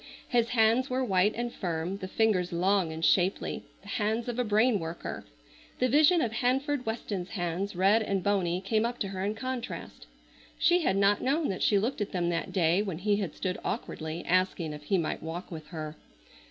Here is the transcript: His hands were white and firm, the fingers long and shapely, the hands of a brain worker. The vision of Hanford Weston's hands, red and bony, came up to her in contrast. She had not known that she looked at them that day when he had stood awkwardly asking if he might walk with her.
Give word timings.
His 0.29 0.49
hands 0.49 0.89
were 0.89 1.03
white 1.05 1.35
and 1.35 1.53
firm, 1.53 1.97
the 1.99 2.07
fingers 2.07 2.51
long 2.51 2.91
and 2.91 3.05
shapely, 3.05 3.61
the 3.83 3.87
hands 3.87 4.27
of 4.27 4.39
a 4.39 4.43
brain 4.43 4.79
worker. 4.79 5.25
The 5.77 5.89
vision 5.89 6.21
of 6.23 6.31
Hanford 6.31 6.87
Weston's 6.87 7.29
hands, 7.29 7.75
red 7.75 8.01
and 8.01 8.23
bony, 8.23 8.61
came 8.61 8.83
up 8.83 8.97
to 9.01 9.09
her 9.09 9.23
in 9.23 9.35
contrast. 9.35 10.07
She 10.57 10.79
had 10.81 10.97
not 10.97 11.21
known 11.21 11.49
that 11.49 11.61
she 11.61 11.77
looked 11.77 12.01
at 12.01 12.13
them 12.13 12.29
that 12.29 12.51
day 12.51 12.81
when 12.81 12.97
he 12.97 13.17
had 13.17 13.35
stood 13.35 13.59
awkwardly 13.63 14.25
asking 14.25 14.73
if 14.73 14.85
he 14.85 14.97
might 14.97 15.21
walk 15.21 15.51
with 15.51 15.67
her. 15.67 15.95